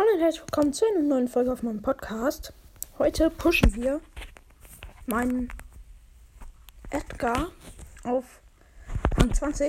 Hallo 0.00 0.14
und 0.14 0.20
herzlich 0.22 0.40
willkommen 0.40 0.72
zu 0.72 0.86
einer 0.86 1.02
neuen 1.02 1.28
Folge 1.28 1.52
auf 1.52 1.62
meinem 1.62 1.82
Podcast. 1.82 2.54
Heute 2.96 3.28
pushen 3.28 3.74
wir 3.74 4.00
meinen 5.04 5.52
Edgar 6.88 7.50
auf 8.04 8.40
Rang 9.18 9.34
20 9.34 9.68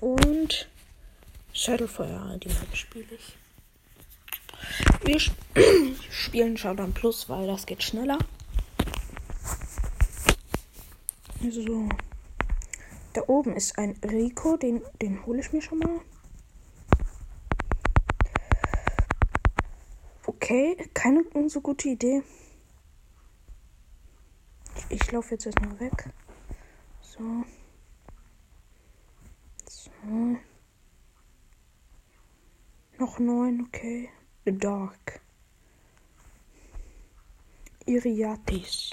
und 0.00 0.66
Shadowfire, 1.52 2.38
die 2.42 2.48
Map 2.48 2.74
spiele 2.74 3.14
ich. 3.14 3.36
Wir 5.04 5.16
sp 5.20 5.36
spielen 6.10 6.56
Showdown 6.56 6.94
Plus, 6.94 7.28
weil 7.28 7.46
das 7.46 7.66
geht 7.66 7.82
schneller. 7.82 8.16
So. 11.50 11.86
Da 13.12 13.24
oben 13.26 13.54
ist 13.54 13.76
ein 13.76 13.94
Rico, 14.10 14.56
den, 14.56 14.80
den 15.02 15.26
hole 15.26 15.40
ich 15.40 15.52
mir 15.52 15.60
schon 15.60 15.80
mal. 15.80 16.00
Okay, 20.50 20.76
keine 20.94 21.22
so 21.48 21.60
gute 21.60 21.90
Idee. 21.90 22.24
Ich, 24.74 25.00
ich 25.00 25.12
laufe 25.12 25.30
jetzt 25.30 25.46
erstmal 25.46 25.78
weg. 25.78 26.10
So. 27.02 27.44
So. 29.68 29.90
Noch 32.98 33.20
neun, 33.20 33.60
okay. 33.68 34.10
The 34.44 34.58
Dark. 34.58 35.20
Iriatis. 37.86 38.90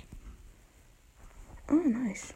Oh, 1.71 1.73
nice. 1.73 2.35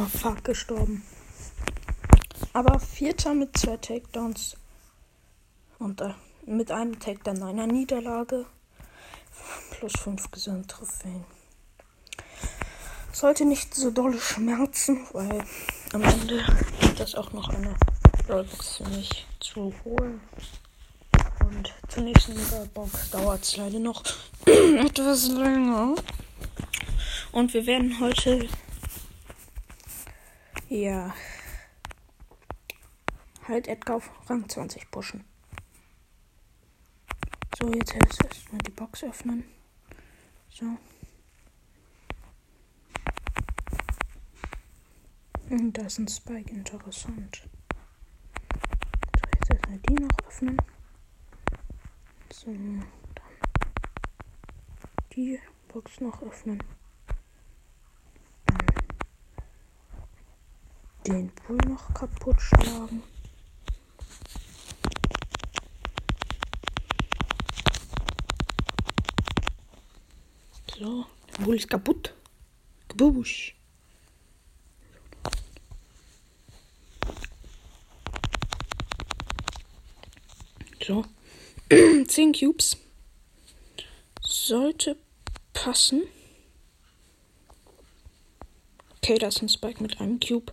Oh, 0.00 0.06
fuck, 0.06 0.44
gestorben. 0.44 1.02
Aber 2.52 2.78
Vierter 2.78 3.34
mit 3.34 3.58
zwei 3.58 3.78
Takedowns. 3.78 4.56
Und 5.80 6.00
äh, 6.00 6.14
mit 6.46 6.70
einem 6.70 7.00
Takedown 7.00 7.42
einer 7.42 7.66
Niederlage. 7.66 8.46
Plus 9.72 9.92
fünf 9.98 10.30
gesunde 10.30 10.68
Trophäen. 10.68 11.24
Sollte 13.10 13.44
nicht 13.44 13.74
so 13.74 13.90
dolle 13.90 14.20
schmerzen, 14.20 15.04
weil 15.12 15.42
am 15.92 16.02
Ende 16.04 16.44
gibt 16.80 17.00
es 17.00 17.16
auch 17.16 17.32
noch 17.32 17.48
eine 17.48 17.74
Rollbox 18.28 18.76
für 18.76 18.88
mich 18.90 19.26
zu 19.40 19.74
holen. 19.84 20.20
Und 21.40 21.74
zur 21.88 22.04
nächsten 22.04 22.38
Box 22.72 23.10
dauert 23.10 23.42
es 23.42 23.56
leider 23.56 23.80
noch 23.80 24.04
etwas 24.46 25.26
länger. 25.30 25.96
Und 27.32 27.52
wir 27.52 27.66
werden 27.66 27.98
heute 27.98 28.48
ja 30.68 31.14
halt 33.46 33.66
Edgar 33.66 33.96
auf 33.96 34.10
Rang 34.28 34.48
20 34.48 34.90
pushen. 34.90 35.24
So, 37.58 37.72
jetzt 37.72 37.94
erstmal 37.94 38.60
die 38.60 38.70
Box 38.70 39.02
öffnen. 39.02 39.44
So. 40.50 40.66
Und 45.50 45.72
da 45.72 45.86
ist 45.86 45.98
ein 45.98 46.08
Spike, 46.08 46.52
interessant. 46.52 47.48
So, 49.16 49.30
jetzt 49.34 49.50
erstmal 49.50 49.78
die 49.78 49.94
noch 49.94 50.18
öffnen. 50.26 50.56
So, 52.30 52.52
dann 52.52 52.86
die 55.16 55.40
Box 55.68 56.00
noch 56.00 56.22
öffnen. 56.22 56.62
Den 61.08 61.30
Pool 61.30 61.56
noch 61.66 61.94
kaputt 61.94 62.40
schlagen. 62.40 63.02
So, 70.78 71.06
der 71.28 71.44
Pool 71.44 71.56
ist 71.56 71.68
kaputt. 71.68 72.14
Gebusch. 72.88 73.56
So. 80.86 81.04
10 82.06 82.32
Cubes. 82.32 82.76
Sollte 84.22 84.96
passen. 85.52 86.04
Okay, 88.96 89.18
da 89.18 89.28
ist 89.28 89.42
ein 89.42 89.48
Spike 89.48 89.82
mit 89.82 90.00
einem 90.00 90.20
Cube. 90.20 90.52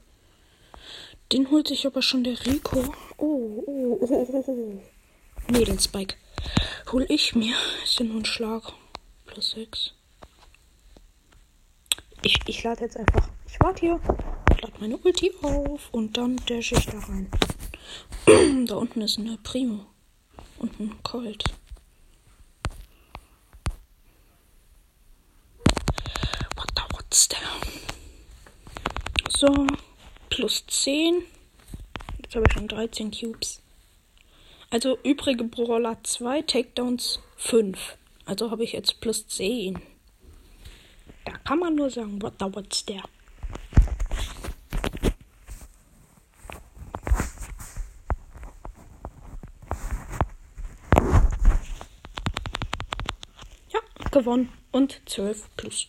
Den 1.31 1.49
holt 1.49 1.67
sich 1.67 1.85
aber 1.87 2.01
schon 2.01 2.23
der 2.23 2.45
Rico. 2.45 2.83
Oh, 3.17 3.63
oh, 3.65 3.97
oh, 4.01 4.07
oh, 4.09 4.43
oh. 4.47 4.81
Nee, 5.47 5.63
den 5.65 5.79
Spike. 5.79 6.15
Hol 6.91 7.05
ich 7.09 7.35
mir. 7.35 7.55
Ist 7.83 7.99
ja 7.99 8.05
nur 8.05 8.17
ein 8.17 8.25
Schlag. 8.25 8.73
Plus 9.25 9.51
6. 9.51 9.91
Ich, 12.21 12.39
ich 12.47 12.63
lade 12.63 12.81
jetzt 12.81 12.97
einfach. 12.97 13.29
Ich 13.47 13.59
warte 13.59 13.79
hier. 13.81 13.99
Ich 14.51 14.61
lade 14.61 14.73
meine 14.79 14.97
Ulti 14.97 15.31
auf. 15.41 15.89
Und 15.91 16.17
dann 16.17 16.37
dash 16.47 16.71
ich 16.71 16.85
da 16.85 16.99
rein. 16.99 17.29
da 18.67 18.75
unten 18.75 19.01
ist 19.01 19.17
eine 19.19 19.37
Primo. 19.37 19.85
Und 20.57 20.79
ein 20.79 21.03
Colt. 21.03 21.43
What 26.55 26.69
the 26.75 26.83
what's 26.93 27.27
there? 27.27 27.41
So, 29.29 29.67
plus 30.35 30.65
10. 30.67 31.23
Jetzt 32.21 32.35
habe 32.35 32.45
ich 32.45 32.53
schon 32.53 32.67
13 32.67 33.09
Cubes. 33.09 33.61
Also 34.69 34.97
übrige 35.03 35.45
Brawler 35.45 35.97
2, 36.03 36.41
Takedowns 36.41 37.21
5. 37.37 37.97
Also 38.25 38.51
habe 38.51 38.65
ich 38.65 38.73
jetzt 38.73 38.99
plus 38.99 39.25
10. 39.27 39.81
Da 41.23 41.31
kann 41.45 41.59
man 41.59 41.75
nur 41.75 41.89
sagen, 41.89 42.21
what 42.21 42.33
the 42.37 42.53
what's 42.53 42.85
there? 42.85 43.03
Ja, 53.69 53.79
gewonnen. 54.11 54.51
Und 54.73 55.01
12 55.05 55.55
plus. 55.55 55.87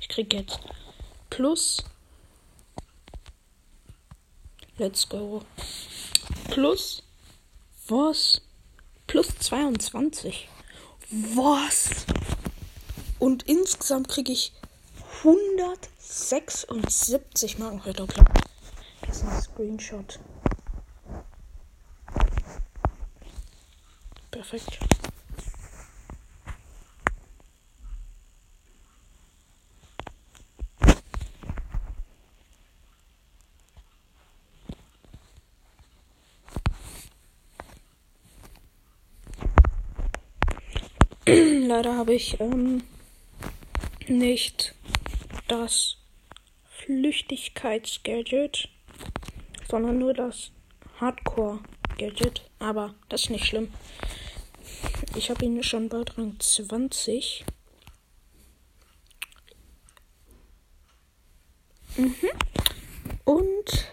Ich 0.00 0.08
krieg 0.08 0.32
jetzt 0.32 0.60
plus. 1.28 1.82
Let's 4.80 5.06
go. 5.06 5.42
Plus. 6.48 7.02
Was? 7.86 8.40
Plus 9.06 9.28
22. 9.38 10.48
Was? 11.10 12.06
Und 13.18 13.42
insgesamt 13.42 14.08
kriege 14.08 14.32
ich 14.32 14.54
176 15.18 17.58
Marken 17.58 17.82
verdoppelt. 17.82 18.26
Das 19.06 19.18
ist 19.18 19.24
ein 19.24 19.42
Screenshot. 19.42 20.18
Perfekt. 24.30 24.78
Leider 41.70 41.96
habe 41.96 42.14
ich 42.14 42.40
ähm, 42.40 42.82
nicht 44.08 44.74
das 45.46 45.98
Flüchtigkeitsgadget, 46.68 48.68
sondern 49.68 50.00
nur 50.00 50.12
das 50.12 50.50
Hardcore-Gadget. 50.98 52.50
Aber 52.58 52.96
das 53.08 53.22
ist 53.22 53.30
nicht 53.30 53.46
schlimm. 53.46 53.72
Ich 55.14 55.30
habe 55.30 55.44
ihn 55.44 55.62
schon 55.62 55.88
bald 55.88 56.18
Rang 56.18 56.40
20. 56.40 57.44
Mhm. 61.96 62.16
Und. 63.24 63.88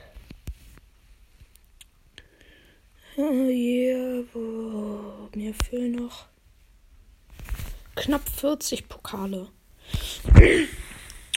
Oh 3.18 3.22
yeah, 3.22 4.24
wo, 4.34 5.30
mir 5.36 5.54
fehlen 5.54 5.92
noch 5.92 6.26
knapp 7.98 8.30
40 8.30 8.88
Pokale. 8.88 9.50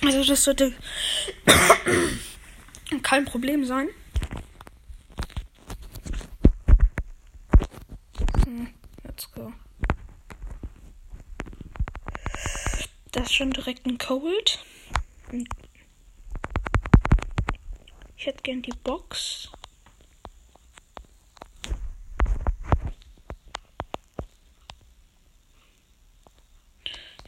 Also 0.03 0.25
das 0.25 0.45
sollte 0.45 0.73
kein 3.03 3.25
Problem 3.25 3.65
sein. 3.65 3.89
Hm, 8.45 8.69
let's 9.05 9.31
go. 9.33 9.53
Das 13.13 13.25
ist 13.25 13.35
schon 13.35 13.51
direkt 13.51 13.87
ein 13.87 13.99
Cold. 13.99 14.65
Ich 18.17 18.27
hätte 18.27 18.43
gern 18.43 18.63
die 18.63 18.73
Box. 18.85 19.51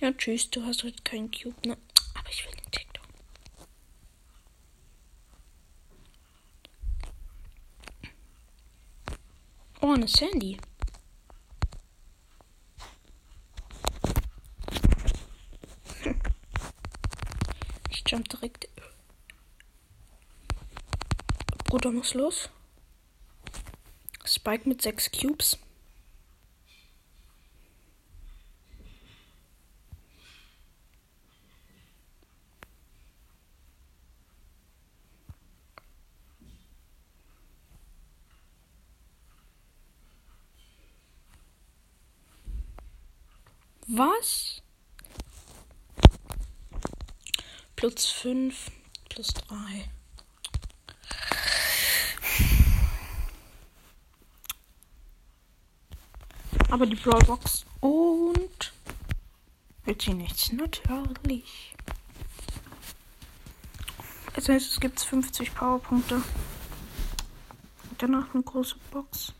Ja, 0.02 0.10
tschüss, 0.12 0.50
du 0.50 0.66
hast 0.66 0.82
heute 0.82 1.00
keinen 1.04 1.30
Cube, 1.30 1.54
ne? 1.64 1.78
Aber 2.14 2.28
ich 2.28 2.44
will 2.44 2.52
den 2.56 2.70
TikTok. 2.72 3.06
Oh, 9.80 9.92
eine 9.92 10.08
Sandy. 10.08 10.58
Ich 17.90 18.02
jump 18.08 18.28
direkt. 18.28 18.68
Bruder 21.66 21.92
muss 21.92 22.14
los. 22.14 22.50
Spike 24.24 24.68
mit 24.68 24.82
sechs 24.82 25.12
Cubes. 25.12 25.56
Was? 43.94 44.62
Plus 47.76 48.06
5, 48.06 48.70
plus 49.10 49.28
3. 49.34 49.90
Aber 56.70 56.86
die 56.86 56.94
Brawlbox 56.94 57.66
und 57.80 58.72
wird 59.84 60.00
sie 60.00 60.14
nichts, 60.14 60.50
natürlich. 60.52 61.74
Das 64.32 64.48
heißt, 64.48 64.70
es 64.70 64.80
gibt 64.80 65.00
50 65.00 65.54
Powerpunkte. 65.54 66.22
Danach 67.98 68.32
eine 68.32 68.42
große 68.42 68.76
Box. 68.90 69.34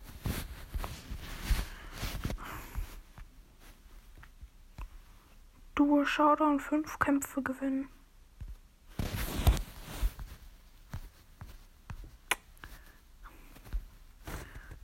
Duo 5.74 6.04
Showdown 6.04 6.60
5 6.60 6.98
Kämpfe 6.98 7.42
gewinnen. 7.42 7.88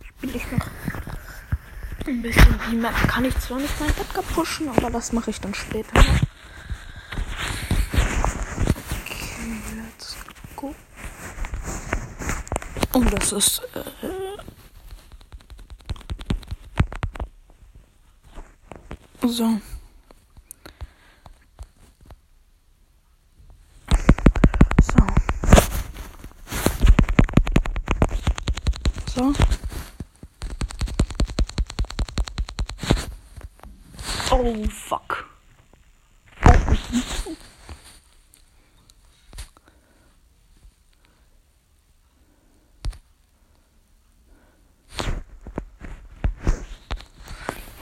Spiele 0.02 0.36
ich 0.36 0.50
noch 0.50 0.66
ein 2.06 2.22
bisschen 2.22 2.60
die 2.70 2.76
Map. 2.76 2.94
Kann 3.06 3.24
ich 3.26 3.38
zwar 3.38 3.58
nicht 3.58 3.78
mein 3.80 3.90
Edgar 3.90 4.22
pushen, 4.22 4.68
aber 4.70 4.90
das 4.90 5.12
mache 5.12 5.30
ich 5.30 5.40
dann 5.40 5.54
später. 5.54 6.00
Okay, 9.04 9.60
let's 9.76 10.16
go. 10.56 10.74
Und 12.94 13.12
das 13.12 13.32
ist. 13.32 13.62
Äh. 13.74 13.84
So. 19.28 19.60
So. 29.14 29.34
Oh, 34.40 34.64
fuck. 34.70 35.24
Oh. 36.44 37.36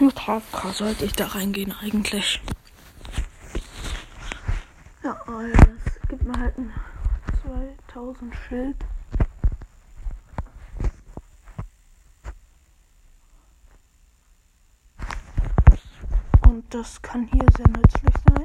Mit 0.01 0.19
HK 0.19 0.73
sollte 0.73 1.05
ich 1.05 1.13
da 1.13 1.27
reingehen 1.27 1.75
eigentlich. 1.79 2.41
Ja, 5.05 5.21
das 5.27 6.09
gibt 6.09 6.23
mir 6.23 6.41
halt 6.41 6.57
ein 6.57 6.73
2000 7.87 8.35
Schild. 8.49 8.77
Das 16.71 17.01
kann 17.03 17.29
hier 17.33 17.47
sehr 17.57 17.69
nützlich 17.69 18.15
sein. 18.29 18.45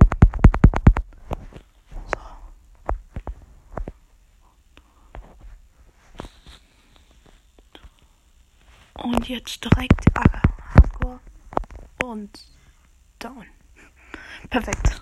So. 8.96 9.04
Und 9.04 9.28
jetzt 9.28 9.64
direkt 9.64 10.06
Hardcore 10.16 11.20
und 12.04 12.44
down. 13.20 13.46
Perfekt. 14.50 15.02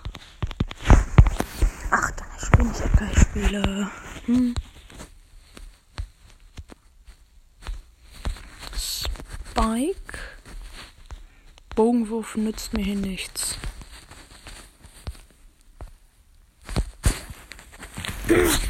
Ach, 1.90 2.10
dann 2.12 2.28
spiele 2.38 2.70
ich 2.70 2.80
Edgar, 2.80 3.10
ich 3.10 3.20
spiele. 3.20 3.90
Hm. 4.26 4.54
Spike. 8.74 10.39
Bogenwurf 11.74 12.36
nützt 12.36 12.72
mir 12.74 12.84
hier 12.84 12.96
nichts. 12.96 13.56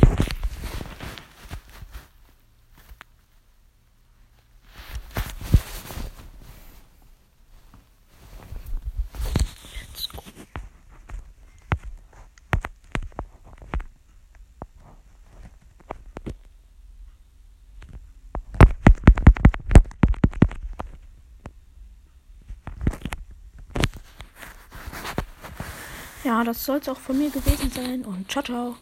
Ja, 26.30 26.44
das 26.44 26.64
soll 26.64 26.78
es 26.78 26.88
auch 26.88 26.96
von 26.96 27.18
mir 27.18 27.28
gewesen 27.28 27.72
sein 27.74 28.04
und 28.04 28.30
ciao, 28.30 28.44
ciao. 28.44 28.76